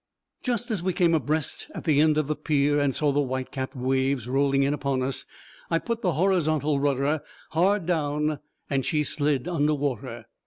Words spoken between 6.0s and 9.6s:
the horizontal rudder hard down and she slid